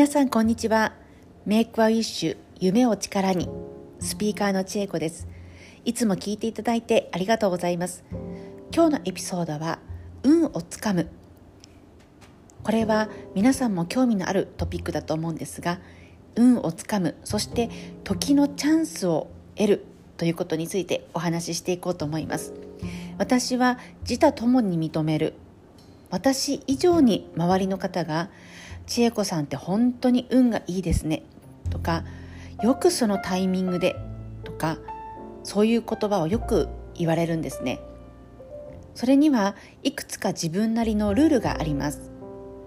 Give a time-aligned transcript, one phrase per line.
[0.00, 0.94] 皆さんこんにちは。
[1.44, 3.50] メイクアウィッシュ夢を力に。
[3.98, 5.28] スピーカーの千恵子です。
[5.84, 8.02] いつも聞いていただいてありがとうございます。
[8.74, 9.78] 今日のエピソードは
[10.22, 11.10] 運をつかむ。
[12.62, 15.80] これは皆さんも興味のあるトピックだと思うんですが
[16.34, 17.14] 運をつかむ。
[17.22, 17.68] そして
[18.02, 19.84] 時のチャンスを得る。
[20.16, 22.54] ということについてお話ししていこうと思います。
[23.18, 25.34] 私は自他ともに認める。
[26.08, 28.30] 私以上に周りの方が
[28.90, 31.22] 千恵子さんって本当に運がいいですね。
[31.70, 32.02] とか
[32.60, 33.94] よくそのタイミングで
[34.42, 34.78] とか
[35.44, 37.78] そういう言葉をよく言われるんですね。
[38.96, 42.10] それにはいくつか自分なりのルールがあります。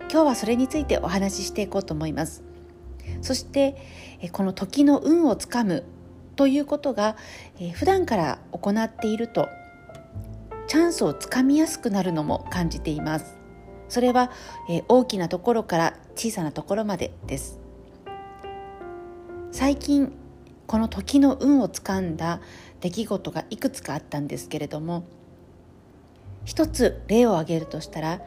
[0.10, 2.42] 今日はそれについてお話ししていこうと思います。
[3.22, 3.76] そして
[4.32, 5.84] この時の運をつかむ
[6.38, 7.18] ということが
[7.74, 9.50] 普段から行っていると
[10.68, 13.43] チャンスをつかみやすくなるのも感じています。
[13.94, 14.32] それは、
[14.68, 17.60] えー、大きなところから小さなところまでです。
[19.52, 20.12] 最近
[20.66, 22.42] この時の運をつかんだ
[22.82, 25.06] 出来事がいくつかあったんですけれども
[26.44, 28.22] 一つ例を挙げるとしたら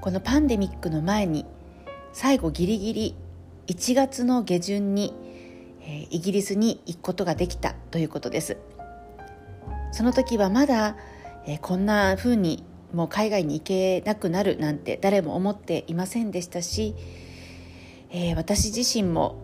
[0.00, 1.44] このパンデミックの前に
[2.14, 3.14] 最後ギリギリ
[3.66, 5.12] 1月の下旬に、
[5.82, 8.56] えー、イギリスに行くことができたということです。
[9.92, 10.96] その時はまだ、
[11.46, 16.94] えー、こんな風にもう海外に行けなくなるなんて誰も思っていませんでしたし、
[18.10, 19.36] えー、私自身も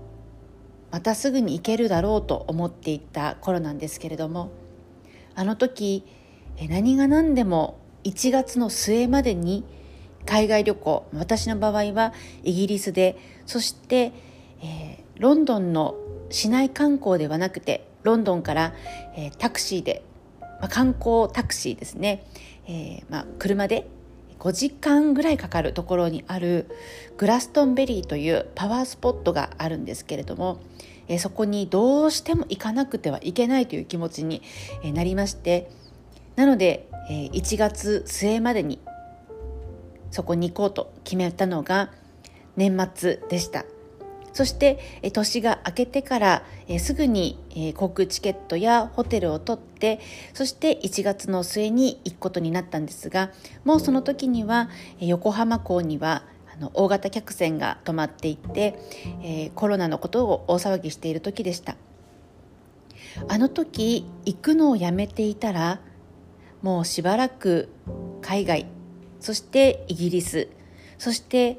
[0.91, 4.51] またすぐに行けるだろうと思っていた頃なんですけれども
[5.35, 6.05] あの時
[6.69, 9.65] 何が何でも1月の末までに
[10.25, 13.17] 海外旅行私の場合はイギリスで
[13.47, 14.13] そして、
[14.63, 15.95] えー、ロンドンの
[16.31, 18.75] 市内観光ではなくてロンドンから、
[19.17, 20.03] えー、タクシーで、
[20.41, 22.25] まあ、観光タクシーですね、
[22.67, 23.89] えー、まあ、車で
[24.39, 26.67] 5時間ぐらいかかるところにある
[27.17, 30.61] グラストンベリーというパワースポットがあるんですけれども、
[31.09, 34.43] え、そこにどうしても行かなくてはいけないという気持ちに
[34.93, 35.71] なりまして
[36.35, 38.81] なので、え、1月末までに
[40.11, 41.91] そこに行こうと決めたのが
[42.57, 43.65] 年末でした。
[44.37, 46.43] そして年が明けてから
[46.79, 49.99] すぐに航空チケットやホテルを取って
[50.35, 53.31] そして1月の末に行くことになったんですが
[53.65, 54.69] もうその時には
[55.01, 56.23] 横浜港には
[56.75, 58.79] 大型客船が止まっていて
[59.55, 61.77] コロナのことを大騒ぎしている時でした。
[63.29, 65.81] あの時行くのをやめていたら
[66.61, 67.71] もうしばらく
[68.21, 68.67] 海外
[69.19, 70.49] そしてイギリス
[70.99, 71.59] そして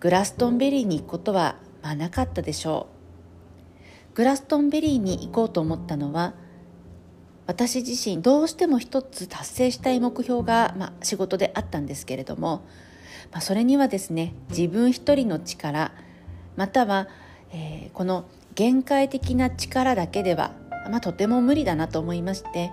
[0.00, 2.98] グラストンベリーに行くことはまあ、なかったでしょう。
[4.18, 6.34] グラストンベリーに行こうと思ったのは
[7.46, 12.66] 私自身どうしても一つ達成したい目標が、まあ、仕事であったんですけれども、
[13.30, 15.92] まあ、それにはですね自分一人の力
[16.56, 17.06] または、
[17.52, 18.24] えー、この
[18.56, 20.50] 限界的な力だけでは、
[20.90, 22.72] まあ、とても無理だなと思いまして、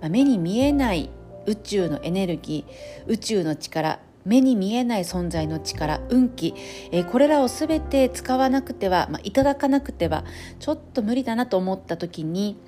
[0.00, 1.08] まあ、目に見えない
[1.46, 6.54] 宇宙のエネルギー宇宙の力目に見えない存在の力運気、
[6.90, 10.24] えー、これらを全て使わなくては、まあ、いただかなくては
[10.58, 12.58] ちょっと無理だなと思った時に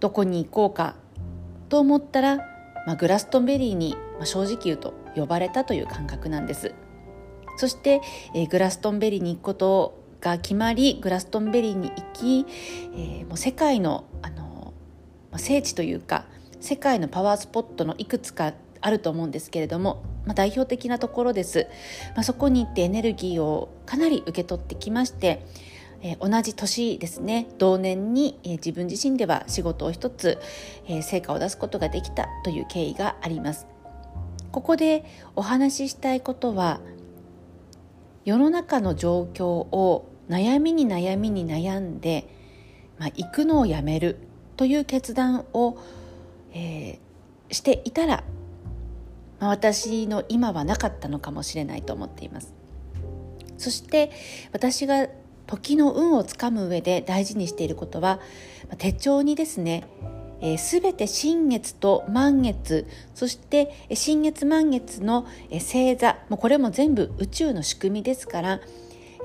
[0.00, 0.96] どこに行こうか
[1.68, 2.36] と思ったら、
[2.86, 6.74] まあ、グラストンベリーに、まあ、正直言うと呼ばれたという感覚なんです。
[7.56, 8.00] そして、
[8.34, 12.46] えー、グラストンベリーに行くことが決まりグラストンベリーに行き、
[12.94, 14.72] えー、もう世界のあの、
[15.30, 16.24] まあ、聖地というか
[16.60, 21.66] 世界のパワースポットのいくつかあると思うんですけれどもまあ、代表的なところです、
[22.14, 25.44] まあ、そこに行ってエネルギーをかなり受け取ってきまして、
[26.02, 30.38] えー、同じ年ですね同年に、えー、自分自身では仕事を一つ、
[30.86, 33.66] えー、成果を出すことができたという経緯があります。
[34.50, 36.80] ここでお話ししたいことは
[38.24, 42.28] 世の中の状況を悩みに悩みに悩んで、
[42.98, 44.16] まあ、行くのをやめる
[44.56, 45.76] という決断を、
[46.52, 48.22] えー、していたら
[49.44, 52.54] まあ、私の今はなかったのかもしれないと思っています。
[53.58, 54.10] そして
[54.52, 55.06] 私が
[55.46, 58.20] 時の運をつかむ上で大事にしていることは
[58.78, 59.84] 手帳にですね
[60.56, 68.60] すべ、えー、て新月と満月そして新月満月の星座もうこれも全部宇宙の仕組みですから、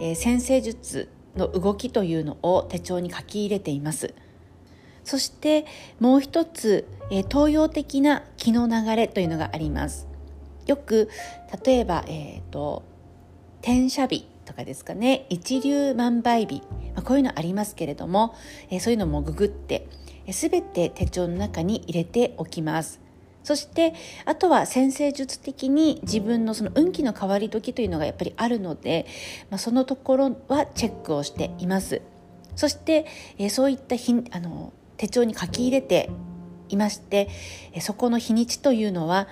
[0.01, 1.07] えー、先生術
[1.37, 4.13] の動きというのを手帳に書き入れています。
[5.05, 5.65] そして
[6.01, 10.08] もう一つ、えー、東洋的な気の流れというのがあります。
[10.69, 11.09] よく
[11.65, 12.83] 例えば、えーと、
[13.61, 15.25] 転写日とかですかね。
[15.29, 16.61] 一粒万倍日、
[16.93, 18.35] まあ、こういうのありますけれども、
[18.69, 19.87] えー、そういうのもググって
[20.31, 23.01] すべ、て手帳の中に入れておきます。
[23.43, 23.95] そして
[24.25, 29.07] あとは先生術的に自分のその運気の変わり時というのがやっぱりあるので、
[29.49, 32.01] まあ、そのところはチェックをしています。
[32.55, 33.05] そして、
[33.37, 36.11] え、そういった日あの手帳に書き入れて
[36.67, 37.29] いまして
[37.79, 39.27] そこの日にちというのは、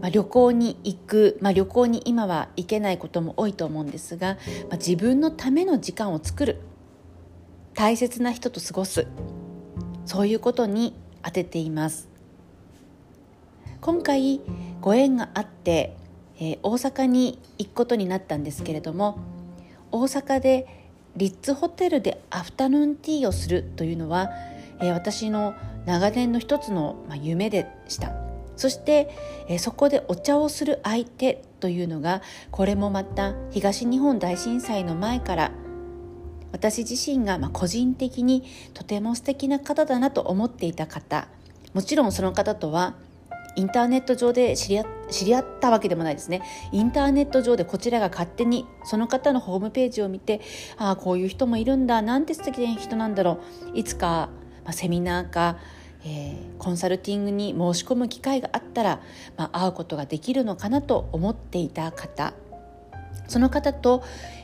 [0.00, 4.36] まあ、旅行に行く、まあ、旅行に今は行けないことも多いと思うんですが、
[4.68, 6.60] まあ、自分のための時間を作る。
[7.74, 9.06] 大切な人と過ごす。
[10.04, 12.08] そういうことに当てています。
[13.80, 14.40] 今回
[14.80, 15.96] ご縁があって、
[16.40, 19.18] えー、大阪に行くことになったんですけれども
[19.90, 24.30] 大阪でリッツホテルでアフタヌーンティーをするというのは、
[24.80, 25.54] えー、私の
[25.86, 28.27] 長年の一つの、ま、夢でした。
[28.58, 29.08] そして、
[29.46, 35.52] え、そこでお茶をする相手というのがこれもまた東日本大震災の前から
[36.50, 38.44] 私自身が個人的に
[38.74, 41.28] とても素敵な方だなと思っていた方
[41.72, 42.96] もちろんその方とは
[43.54, 46.42] インターネット上で知り合ったわけでもないですね。
[46.70, 50.40] インターネット上でこちらが勝手にその方のホームページを見て
[50.76, 53.40] ああこういう人もいるんだなんて素敵な人なんだろ
[53.74, 53.78] う。
[53.78, 54.28] いつか、
[54.64, 55.58] ま、セミナーか、
[56.08, 59.00] えー、コンサルティングに申し込む機会があったら、
[59.36, 62.32] まあ、会うことができるのかなと思っていた方
[63.26, 64.02] その方と、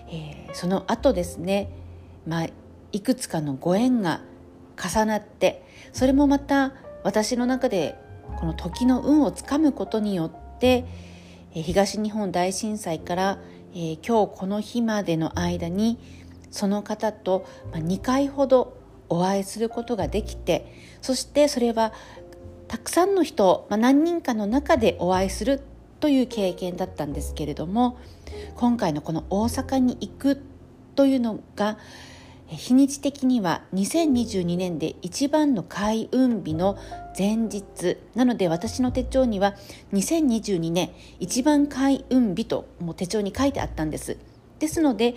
[0.09, 1.71] えー、その後ですね、
[2.27, 2.49] まあ、
[2.93, 4.21] いくつかのご縁が
[4.77, 7.99] 重なってそれもまた私の中で
[8.37, 10.85] この時の運をつかむことによって
[11.53, 13.39] 東日本大震災から、
[13.73, 15.99] えー、今日この日までの間に
[16.51, 20.73] その方と2回ほどお会いすることができて
[21.03, 21.93] そしてそれは
[22.69, 25.61] たくさんの人、まあ、何人かの中でお会いする
[26.01, 27.99] という経験だったんですけれども
[28.57, 30.43] 今回のこの大阪に行く
[30.95, 31.79] というのが
[32.47, 36.79] 日にち的には2022年で一番の開運日の
[37.19, 39.55] 前日なので私の手帳には
[39.93, 40.91] 2022年
[41.21, 44.19] 一番開運日ともう手帳に書いてあったんです。
[44.59, 45.15] ですので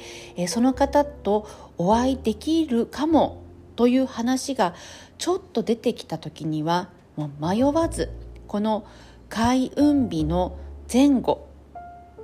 [0.48, 1.48] その方と
[1.78, 3.44] お会いできるかも
[3.78, 4.76] という話が
[5.18, 8.12] ちょっと出てきた時にはもう迷わず
[8.48, 8.86] この
[9.30, 10.58] 開運日の
[10.92, 11.48] 前後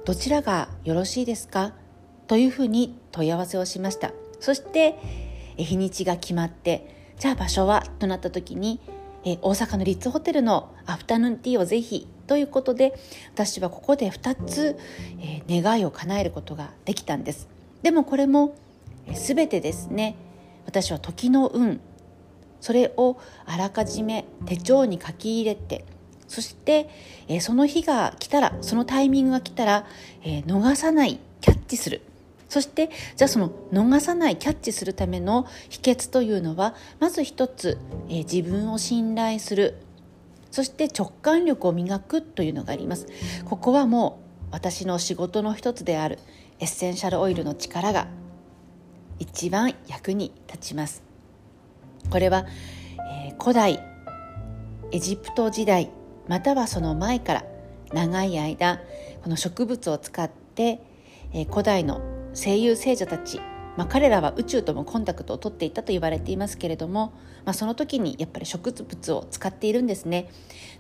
[0.04, 1.74] どちらがよろしいですか？
[2.28, 4.12] というふうに問い合わせをしました。
[4.40, 5.00] そして
[5.56, 8.82] 日にちが決まってじゃあ場所はとなった時に
[9.24, 12.94] 大阪のリッツホテルのアフタヌーンティーをぜひということで
[13.34, 14.78] 私はここで2つ、
[15.22, 17.48] え願いを叶えることができたんです。
[17.84, 18.56] でもこれも
[19.14, 20.16] 全てですね
[20.66, 21.80] 私は時の運。
[22.62, 25.84] それをあらかじめ手帳に書き入れて
[26.34, 26.90] そして、
[27.28, 29.86] えその日が来たらそのタイミングが来たら、
[30.24, 32.02] え逃さないキャッチする。
[32.50, 37.80] そしてじゃあその逃さないキャッチするための秘訣というのはまず一つ、
[38.10, 39.76] えー、自分を信頼する。
[40.50, 43.08] そして直感力を磨くというのがあります。
[43.46, 46.18] ここはもう私の仕事の一つである
[46.60, 48.08] エッセンシャルオイルの力が
[49.24, 51.02] 一番役に立ちます。
[52.10, 52.46] これは、
[53.10, 53.80] えー、古代
[54.92, 55.90] エジプト時代
[56.28, 57.46] またはその前から
[57.94, 58.82] 長い間
[59.24, 60.82] この植物を使って、
[61.32, 62.02] えー、古代の
[62.34, 63.40] 声優聖者たち、
[63.78, 67.14] まあ、彼らは宇宙ともコンタクトを取っていたと言われていますけれども、
[67.46, 70.28] まあ、その時にやっぱり植物を使っているんですね。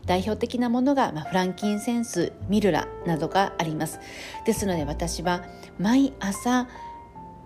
[0.05, 4.01] 代表的なものが、まあ、フランキンセンスミルラなどがあります。
[4.45, 5.45] ですので私は
[5.79, 6.67] 毎朝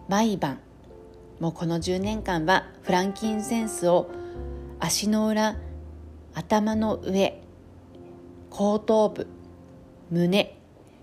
[0.10, 0.60] 毎晩
[1.40, 4.10] もうこの10年間はフランキンセンスを
[4.80, 5.58] 足の裏
[6.34, 7.42] 頭の上
[8.50, 9.28] 後頭部
[10.10, 10.58] 胸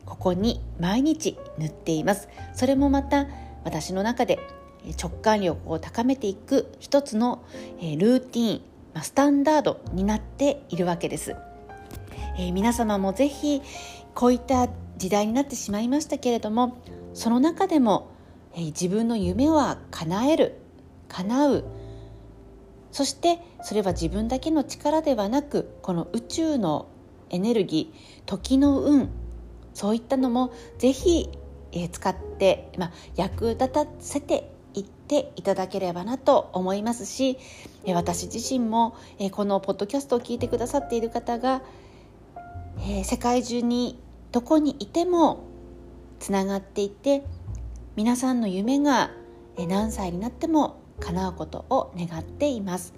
[0.05, 2.29] ここに毎日塗っています。
[2.55, 3.27] それもまた
[3.65, 4.39] 私の中で
[5.01, 7.43] 直感力を高めていく一つの
[7.81, 8.63] ルーティン
[9.03, 11.35] スタンダードになっているわけです、
[12.39, 13.63] えー、皆様もぜひ
[14.15, 16.77] こういった時代になってしまいましたけれども
[17.15, 18.09] その中でも、
[18.55, 20.55] え、自分の夢は叶える
[21.09, 21.65] 叶う。
[22.93, 26.87] そしてそれは自分だけの力ではなくこの宇宙の
[27.29, 29.11] エネルギー時の運
[29.73, 31.29] そういったのもぜひ、
[31.73, 37.37] え使って、まあ、役立たせていっていただければなと思いますし、
[37.85, 41.63] え私自身も、えこのポッドキャストを聞いてくださっている方が、
[42.89, 43.99] え世界中に
[44.31, 45.43] どこにいても
[46.21, 47.25] つながっていて
[47.97, 49.13] 皆さんの夢が
[49.57, 52.93] 何歳になっても叶うことを願っています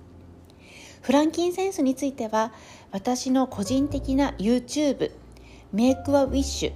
[1.03, 2.53] フランキンセンスについては
[2.93, 5.12] 私の個人的な YouTube
[5.73, 6.73] メイクアウィッシュ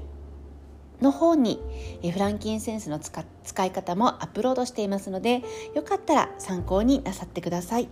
[1.03, 1.61] の方に
[2.13, 5.43] フランキンセンスの使い方もアップロードしていますので
[5.75, 7.89] よかったら参考になさってください。